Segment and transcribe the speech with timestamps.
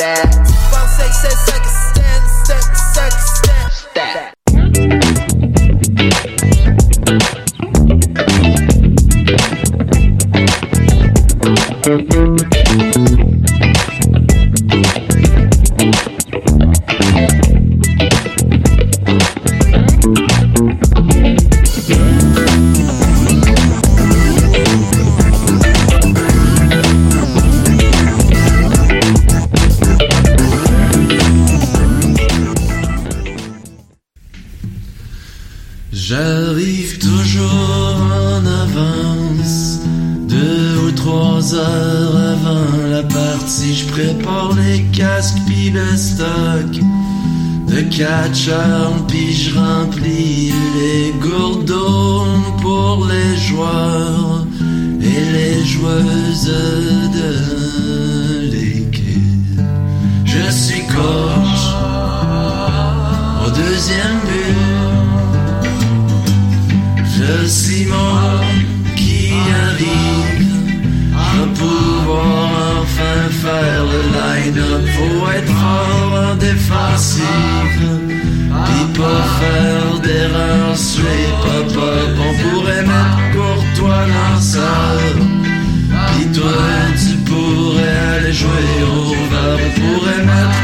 [0.00, 0.40] that.
[0.72, 1.00] Bounce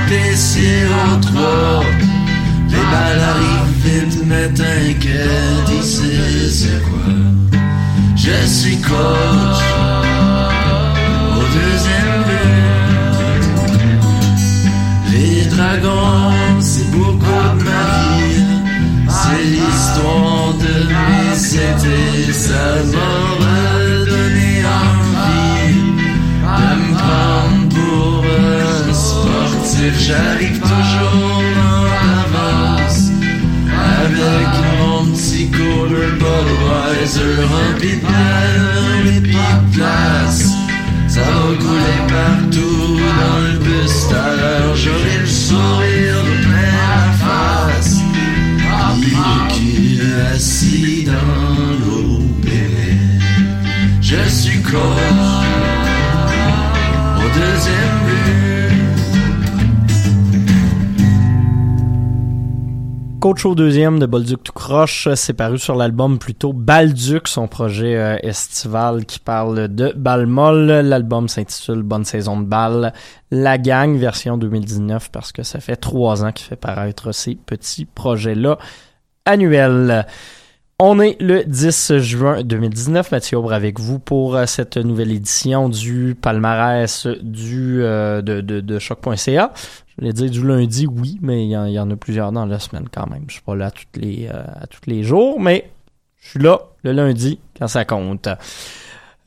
[0.07, 1.85] pourrait mettre PC au 3.
[2.69, 7.13] Les balles arrivent vite, mais t'inquiète, c'est quoi?
[8.17, 9.63] Je suis coach
[11.33, 13.47] au deuxième but.
[15.13, 17.83] Les dragons, c'est beaucoup de ma
[18.17, 18.45] vie.
[19.09, 22.67] C'est l'histoire de mes étés, ça
[29.95, 31.85] J'arrive toujours en
[32.25, 33.11] avance
[33.73, 34.49] avec
[34.79, 40.49] mon petit cooler Budweiser rempli de et de glace.
[41.09, 44.75] Ça va couler partout dans le bus à l'heure.
[44.75, 47.99] J'aurai le sourire plein la face.
[49.01, 50.03] Puis le cul
[50.35, 52.27] assis dans l'eau.
[54.09, 54.77] Je suis coach
[57.17, 58.76] au deuxième but.
[63.21, 67.97] Coach au deuxième de Bolduc tout croche, c'est paru sur l'album plutôt Balduc, son projet
[67.97, 70.67] euh, estival qui parle de Balmol.
[70.67, 72.93] L'album s'intitule Bonne saison de bal.
[73.31, 77.87] La gang version 2019 parce que ça fait trois ans qu'il fait paraître ces petits
[77.87, 78.59] projets-là
[79.25, 80.07] annuels.
[80.79, 83.11] On est le 10 juin 2019.
[83.11, 88.61] Mathieu Aubre avec vous pour euh, cette nouvelle édition du palmarès du, euh, de, de,
[88.61, 89.53] de choc.ca.
[89.97, 92.87] Je voulais dire du lundi, oui, mais il y, en, a plusieurs dans la semaine
[92.93, 93.25] quand même.
[93.29, 95.71] Je suis pas là à tous les, euh, à tous les jours, mais
[96.21, 98.29] je suis là le lundi quand ça compte.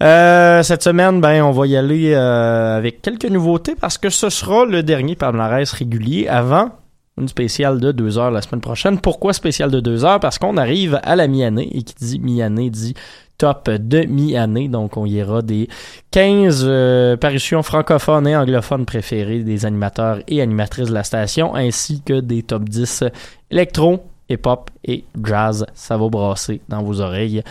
[0.03, 4.29] Euh, cette semaine, ben, on va y aller euh, avec quelques nouveautés parce que ce
[4.29, 6.69] sera le dernier palmarès régulier avant
[7.17, 8.99] une spéciale de deux heures la semaine prochaine.
[8.99, 10.19] Pourquoi spéciale de deux heures?
[10.19, 12.93] Parce qu'on arrive à la mi-année et qui dit mi-année dit
[13.39, 14.67] top de mi-année.
[14.67, 15.67] Donc, on ira des
[16.11, 22.03] 15 euh, parutions francophones et anglophones préférées des animateurs et animatrices de la station, ainsi
[22.03, 23.05] que des top 10
[23.49, 25.65] électro, hip-hop et jazz.
[25.73, 27.41] Ça va brasser dans vos oreilles.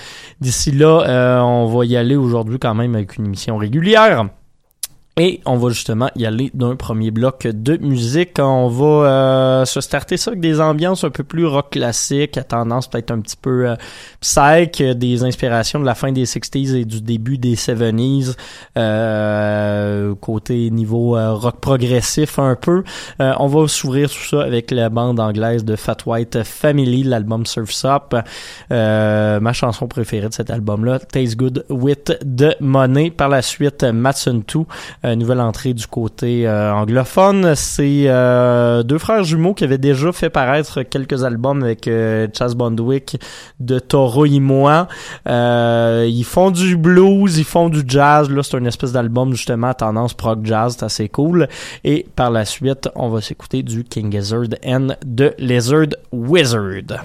[0.41, 4.29] D'ici là, euh, on va y aller aujourd'hui quand même avec une émission régulière.
[5.21, 8.39] Et on va justement y aller d'un premier bloc de musique.
[8.39, 12.45] On va euh, se starter ça avec des ambiances un peu plus rock classique, à
[12.45, 13.75] tendance peut-être un petit peu euh,
[14.21, 18.37] psych, des inspirations de la fin des 60s et du début des 70s,
[18.77, 22.85] euh, côté niveau euh, rock progressif un peu.
[23.21, 27.45] Euh, on va s'ouvrir tout ça avec la bande anglaise de Fat White Family, l'album
[27.45, 28.15] Surf's Up.
[28.71, 33.11] Euh, ma chanson préférée de cet album-là, Taste Good with the Money.
[33.11, 34.61] Par la suite, Matson 2
[35.08, 37.55] euh, nouvelle entrée du côté euh, anglophone.
[37.55, 41.89] C'est euh, deux frères jumeaux qui avaient déjà fait paraître quelques albums avec
[42.33, 43.21] Chas Bondwick
[43.61, 44.89] de Toro et moi.
[45.27, 48.31] ils font du blues, ils font du jazz.
[48.31, 51.49] Là, c'est une espèce d'album justement à tendance prog jazz, c'est assez cool.
[51.85, 57.05] Et par la suite, on va s'écouter du King Gizzard and de Lizard Wizard.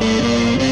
[0.00, 0.69] Música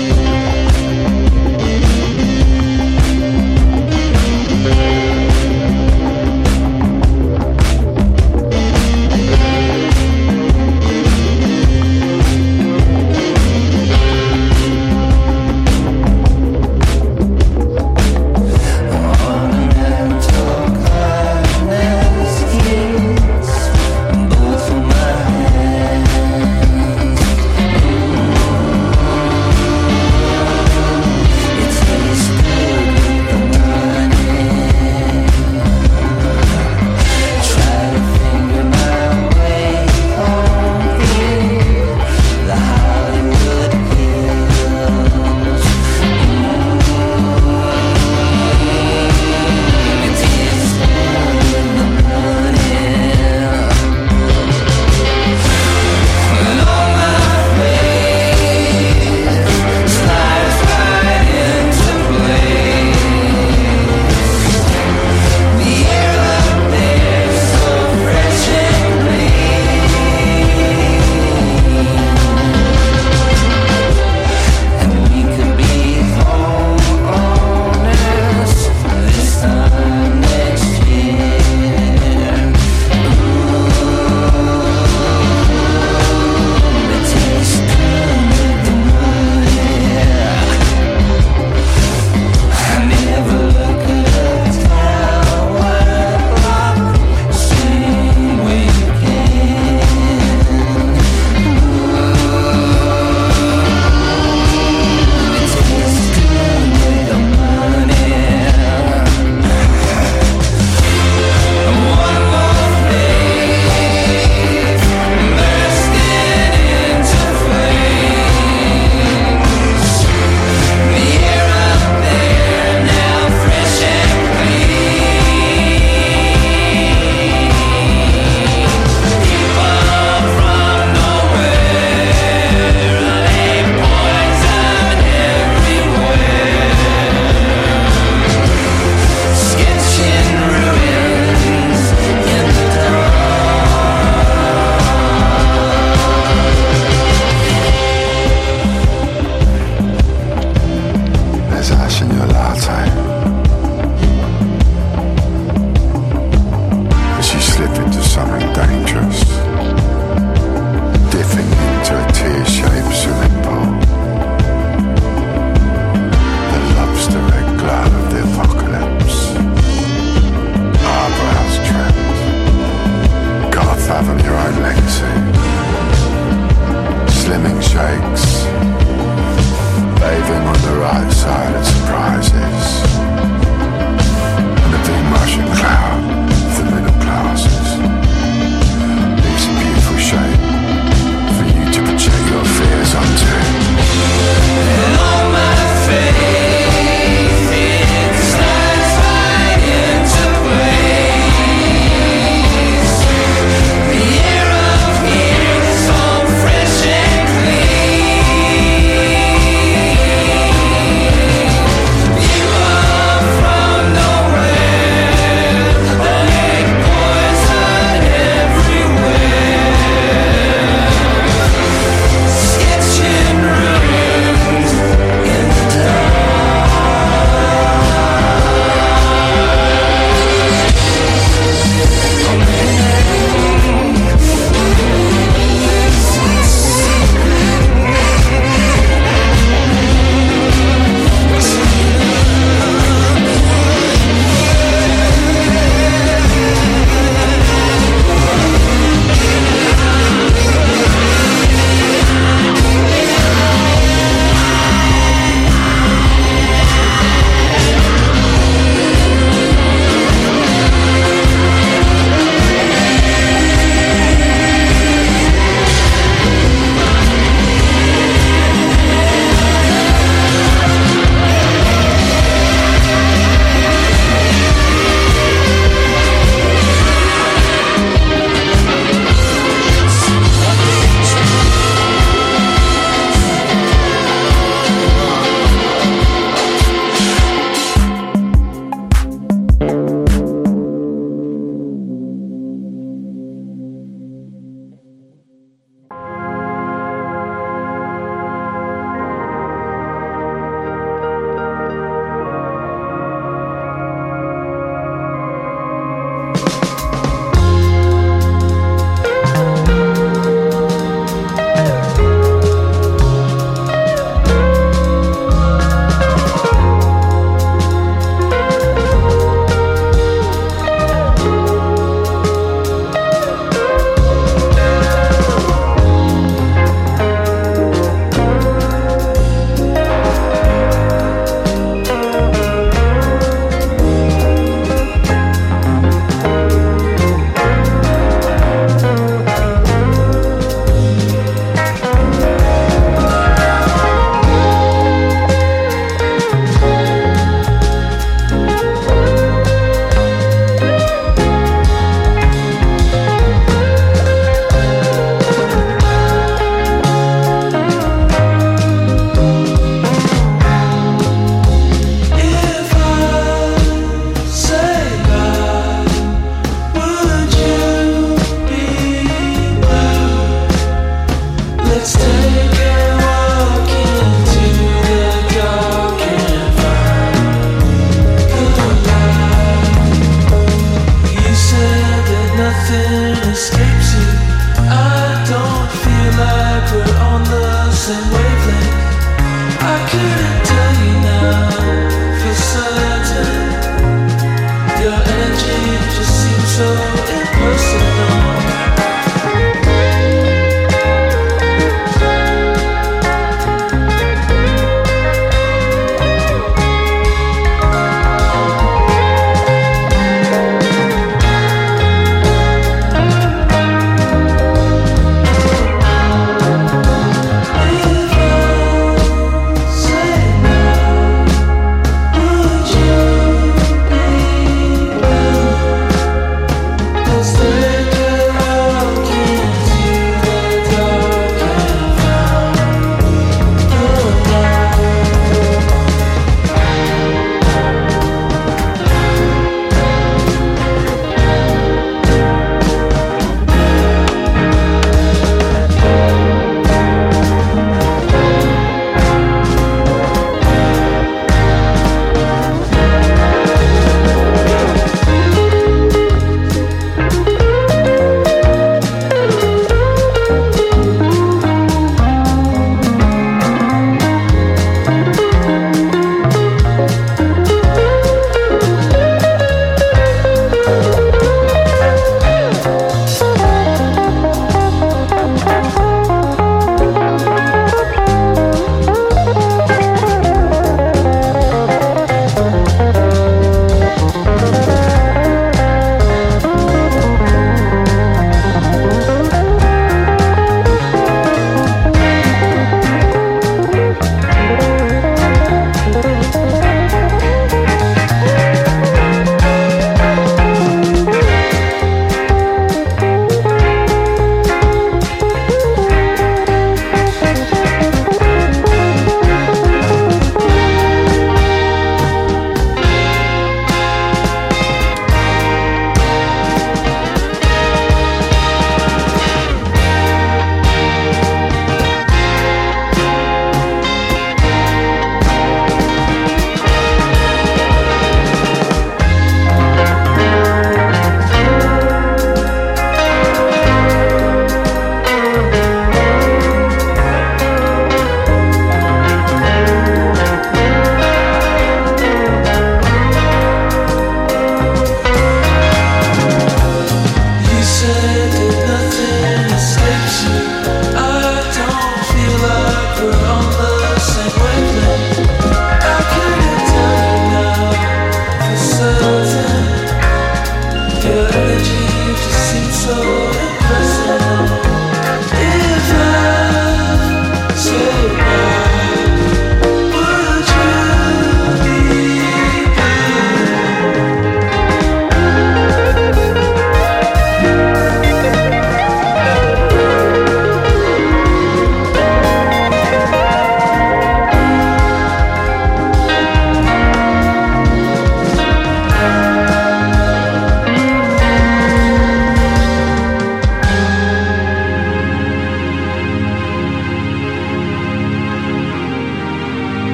[562.89, 563.18] so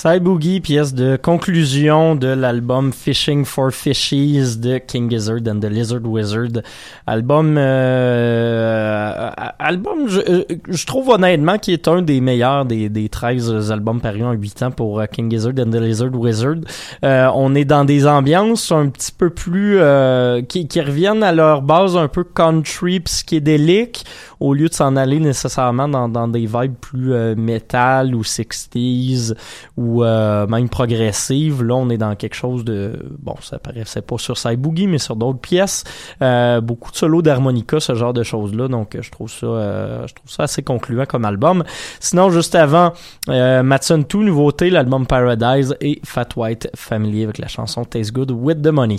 [0.00, 5.64] Side Boogie, pièce de conclusion de l'album Fishing for Fishies de King Gizzard and the
[5.64, 6.62] Lizard Wizard.
[7.08, 13.08] Album, euh, album, je, euh, je trouve honnêtement qui est un des meilleurs des, des
[13.08, 16.58] 13 albums parus en 8 ans pour euh, King Gizzard and the Lizard Wizard.
[17.04, 21.32] Euh, on est dans des ambiances un petit peu plus, euh, qui, qui reviennent à
[21.32, 24.04] leur base un peu country psychédélique
[24.40, 29.34] au lieu de s'en aller nécessairement dans, des vibes plus euh, metal ou 60s
[29.76, 31.62] ou euh, même progressive.
[31.62, 32.98] Là, on est dans quelque chose de...
[33.18, 35.84] Bon, ça paraissait pas sur Boogie, mais sur d'autres pièces.
[36.22, 38.68] Euh, beaucoup de solos d'harmonica, ce genre de choses-là.
[38.68, 41.64] Donc, je trouve ça euh, je trouve ça assez concluant comme album.
[42.00, 42.92] Sinon, juste avant,
[43.28, 48.30] euh, Matson 2, nouveauté, l'album Paradise et Fat White Family avec la chanson Taste Good
[48.30, 48.98] with the Money.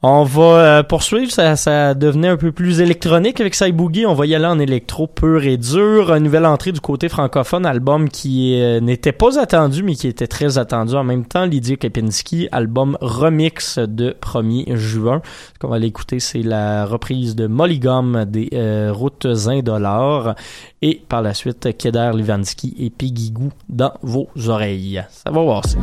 [0.00, 4.14] On va euh, poursuivre, ça, ça devenait un peu plus électronique avec Sai Boogie, on
[4.14, 6.14] va y aller en électro pur et dur.
[6.14, 10.28] Une nouvelle entrée du côté francophone, album qui euh, n'était pas attendu mais qui était
[10.28, 11.46] très attendu en même temps.
[11.46, 15.20] Lydia Kepinski, album remix de 1er juin.
[15.54, 20.36] Ce qu'on va aller écouter, c'est la reprise de Molygum des euh, Routes Indolores
[20.80, 25.02] et par la suite Kedar Livansky et Peggy Gou dans vos oreilles.
[25.10, 25.76] Ça va voir ça.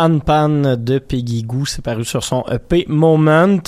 [0.00, 0.48] Anne Pan
[0.78, 1.46] de Peggy.
[1.66, 3.58] C'est paru sur son EP Moment,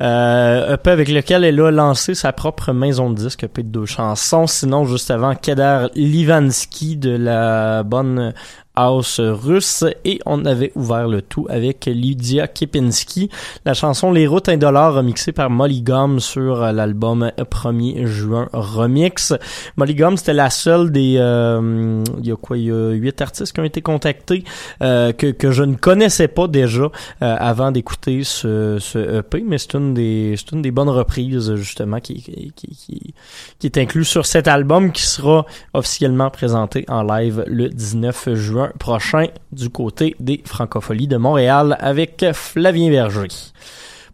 [0.00, 3.84] euh, EP avec lequel elle a lancé sa propre maison de disque, EP de deux
[3.84, 4.46] chansons.
[4.46, 8.32] Sinon, juste avant, Kedar Livansky de la bonne
[8.78, 13.28] house russe et on avait ouvert le tout avec Lydia Kipinski.
[13.64, 19.34] La chanson Les routes indolores remixée par Molly Gum sur l'album 1er juin remix.
[19.76, 23.20] Molly Gum c'était la seule des euh, il y a quoi il y a huit
[23.20, 24.44] artistes qui ont été contactés
[24.82, 29.58] euh, que, que je ne connaissais pas déjà euh, avant d'écouter ce, ce EP mais
[29.58, 33.14] c'est une des c'est une des bonnes reprises justement qui qui, qui
[33.58, 38.67] qui est inclus sur cet album qui sera officiellement présenté en live le 19 juin
[38.78, 43.28] prochain du côté des Francopholies de Montréal avec Flavien Berger.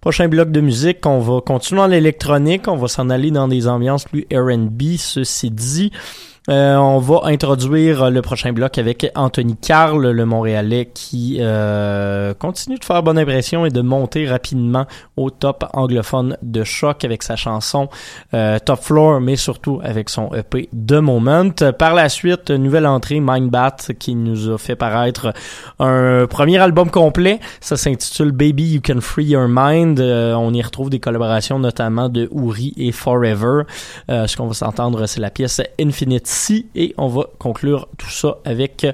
[0.00, 3.66] Prochain bloc de musique, on va continuer en l'électronique, on va s'en aller dans des
[3.66, 5.92] ambiances plus R&B, ceci dit.
[6.50, 12.76] Euh, on va introduire le prochain bloc avec Anthony Carl, le Montréalais, qui euh, continue
[12.76, 14.84] de faire bonne impression et de monter rapidement
[15.16, 17.88] au top anglophone de choc avec sa chanson
[18.34, 21.50] euh, Top Floor, mais surtout avec son EP The Moment.
[21.78, 25.32] Par la suite, nouvelle entrée Mindbat qui nous a fait paraître
[25.78, 27.40] un premier album complet.
[27.60, 29.98] Ça s'intitule Baby You Can Free Your Mind.
[29.98, 33.62] on y retrouve des collaborations notamment de Uri et Forever.
[34.08, 36.33] ce qu'on va s'entendre, c'est la pièce Infinite
[36.74, 38.86] et on va conclure tout ça avec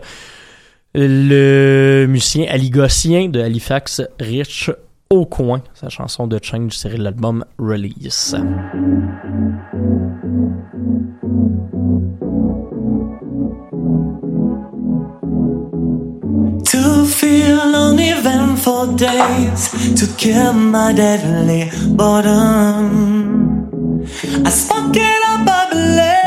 [0.95, 4.71] le musicien aligossien de Halifax, Rich
[5.11, 8.35] au coin, sa chanson de Change tirée de l'album Release.
[16.65, 23.31] To feel uneventful days to kill my deadly boredom.
[24.45, 26.20] I spark it up, I blaze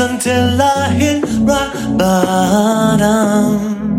[0.00, 3.91] until I hit rock bottom.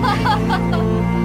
[0.00, 1.15] 哈哈哈哈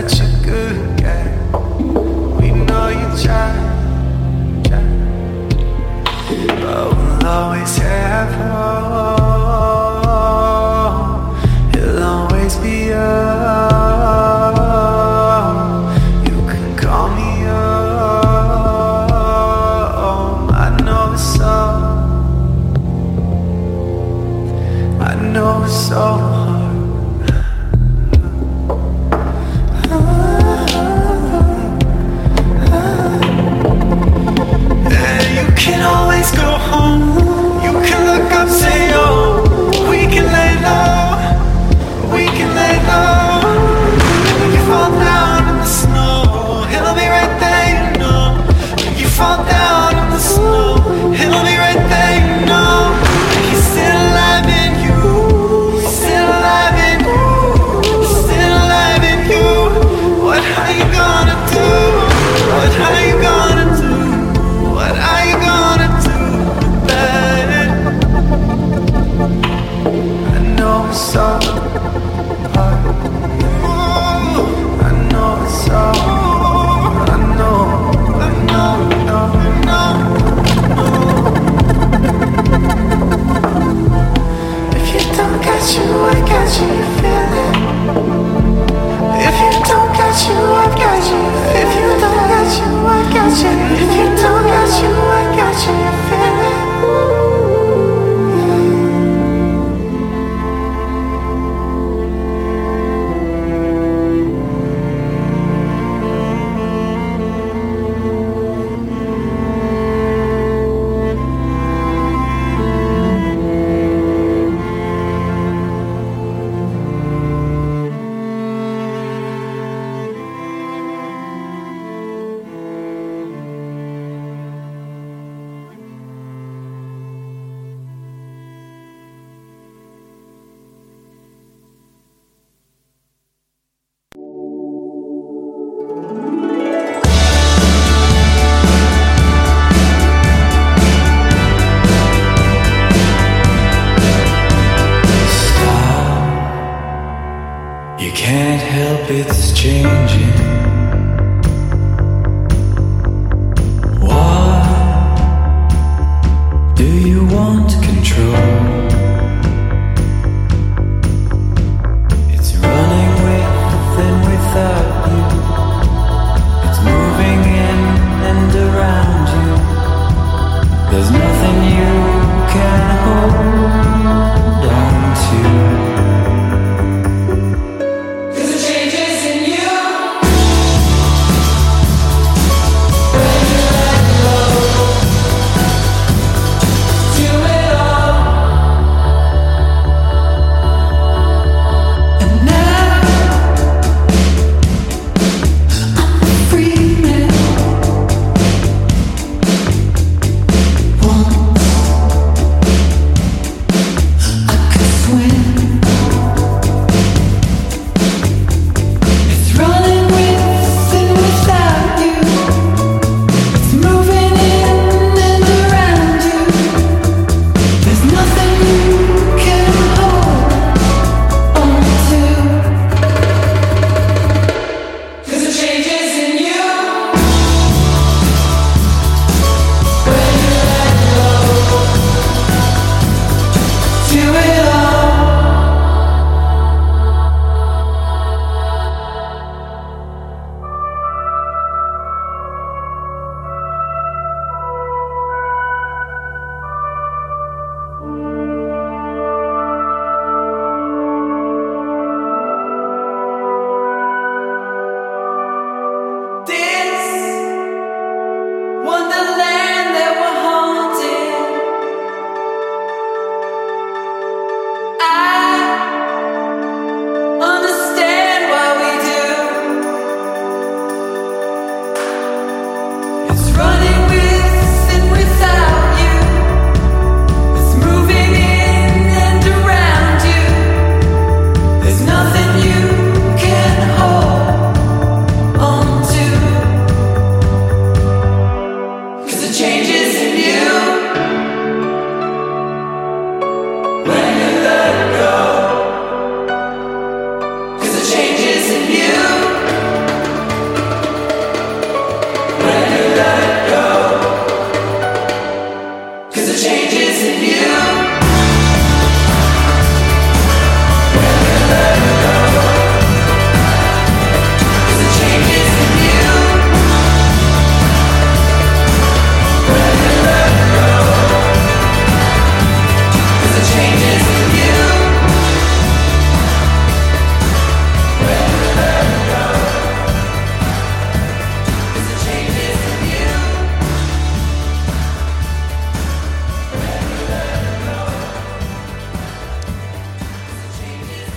[0.00, 0.29] touch you.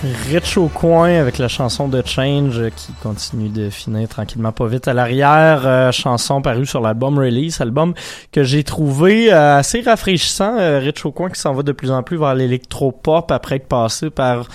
[0.04, 4.66] Rich au coin avec la chanson de Change euh, qui continue de finir tranquillement pas
[4.66, 5.62] vite à l'arrière.
[5.64, 7.94] Euh, chanson parue sur l'album Release, album
[8.30, 10.56] que j'ai trouvé euh, assez rafraîchissant.
[10.80, 14.10] Rich au coin qui s'en va de plus en plus vers l'électro-pop après être passé
[14.10, 14.48] par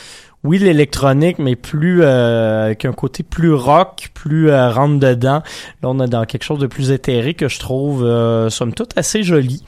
[0.45, 5.41] oui, l'électronique, mais plus euh, avec un côté plus rock, plus euh, rentre dedans.
[5.83, 8.97] Là, on est dans quelque chose de plus éthéré que je trouve, euh, somme toute,
[8.97, 9.61] assez joli.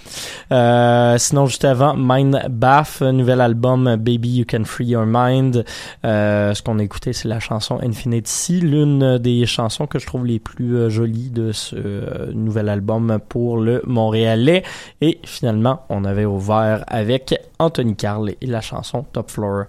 [0.54, 5.66] Euh, sinon, juste avant, Mind Bath, nouvel album Baby You Can Free Your Mind.
[6.06, 10.26] Euh, ce qu'on a écouté, c'est la chanson Infinity, l'une des chansons que je trouve
[10.26, 14.64] les plus euh, jolies de ce nouvel album pour le Montréalais.
[15.02, 19.66] Et finalement, on avait ouvert avec Anthony Carl et la chanson Top Floor.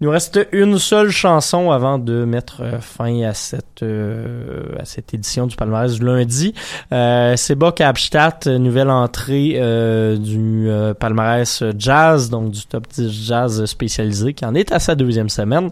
[0.00, 4.84] Il nous reste une seule chanson avant de mettre euh, fin à cette euh, à
[4.84, 6.54] cette édition du palmarès du lundi.
[6.92, 13.26] Euh, c'est Bock Abstadt, nouvelle entrée euh, du euh, palmarès jazz, donc du top 10
[13.26, 15.70] jazz spécialisé, qui en est à sa deuxième semaine.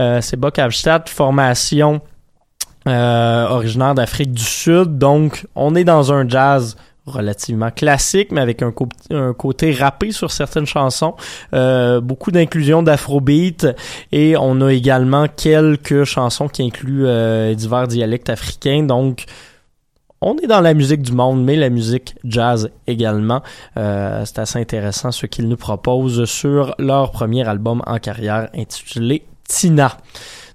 [0.00, 2.00] Euh, c'est Bock Abstadt, formation
[2.86, 6.76] originaire d'Afrique du Sud, donc on est dans un jazz
[7.10, 8.72] relativement classique, mais avec un,
[9.32, 11.14] côté rappé sur certaines chansons,
[11.52, 13.66] Euh, beaucoup d'inclusion d'afrobeat
[14.12, 19.26] et on a également quelques chansons qui incluent euh, divers dialectes africains, donc
[20.20, 23.42] on est dans la musique du monde, mais la musique jazz également.
[23.78, 29.24] Euh, c'est assez intéressant ce qu'ils nous proposent sur leur premier album en carrière intitulé
[29.48, 29.96] Tina.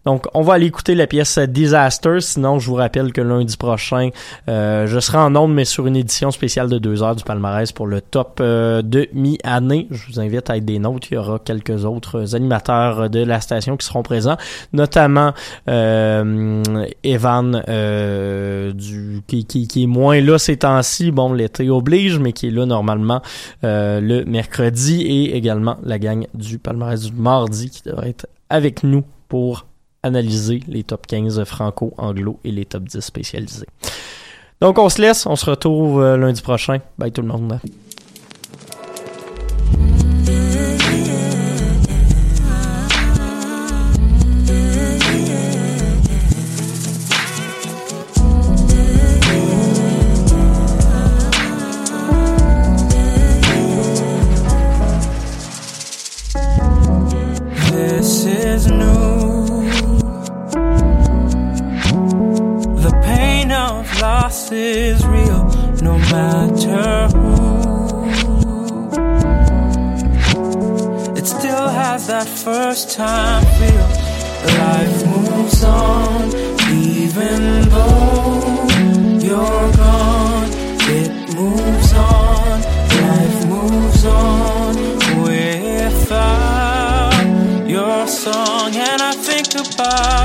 [0.05, 2.19] Donc, on va aller écouter la pièce Disaster.
[2.19, 4.09] Sinon, je vous rappelle que lundi prochain,
[4.49, 7.71] euh, je serai en onde, mais sur une édition spéciale de deux heures du palmarès
[7.71, 9.87] pour le top euh, de mi-année.
[9.91, 11.07] Je vous invite à être des nôtres.
[11.11, 14.37] Il y aura quelques autres animateurs de la station qui seront présents,
[14.73, 15.33] notamment
[15.67, 21.11] euh, Evan, euh, du, qui, qui, qui est moins là ces temps-ci.
[21.11, 23.21] Bon, l'été oblige, mais qui est là normalement
[23.63, 28.83] euh, le mercredi et également la gang du palmarès du mardi qui devrait être avec
[28.83, 29.65] nous pour
[30.05, 33.67] analyser les top 15 franco-anglo et les top 10 spécialisés.
[34.61, 36.79] Donc on se laisse, on se retrouve euh, lundi prochain.
[36.97, 37.59] Bye tout le monde.
[64.55, 65.43] Is real,
[65.81, 67.35] no matter who.
[71.17, 73.87] It still has that first time feel.
[74.59, 76.33] Life moves on,
[76.71, 78.67] even though
[79.19, 80.49] you're gone.
[80.87, 82.61] It moves on,
[83.01, 84.75] life moves on
[85.23, 87.13] without
[87.67, 88.75] your song.
[88.75, 90.24] And I think about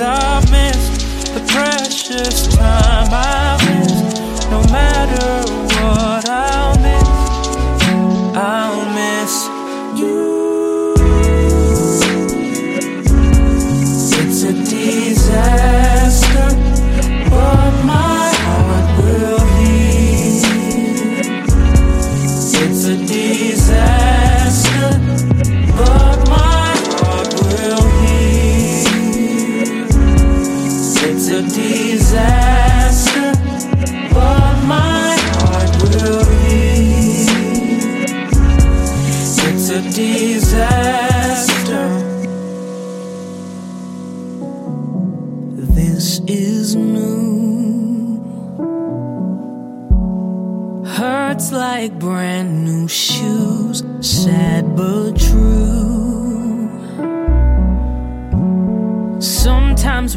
[0.00, 0.39] out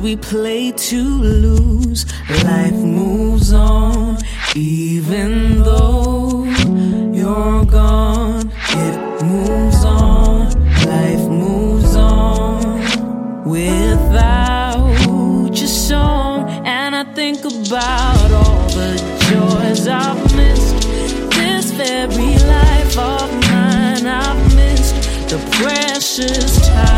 [0.04, 2.06] we play to lose.
[2.44, 4.18] Life moves on,
[4.54, 6.44] even though
[7.14, 8.52] you're gone.
[8.86, 10.50] It moves on,
[10.86, 14.92] life moves on without
[15.56, 16.50] your song.
[16.66, 18.92] And I think about all the
[19.30, 20.82] joys I've missed.
[21.38, 24.96] This very life of mine I've missed.
[25.30, 26.93] The precious time